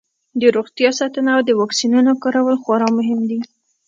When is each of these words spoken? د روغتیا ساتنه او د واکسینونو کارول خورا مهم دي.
د 0.39 0.41
روغتیا 0.55 0.89
ساتنه 0.99 1.29
او 1.37 1.41
د 1.47 1.49
واکسینونو 1.59 2.11
کارول 2.23 2.55
خورا 2.63 2.87
مهم 2.97 3.19
دي. 3.29 3.39